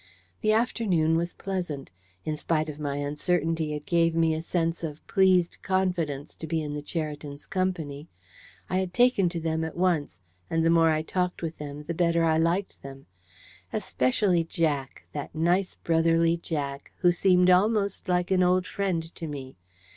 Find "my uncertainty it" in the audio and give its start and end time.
2.79-3.85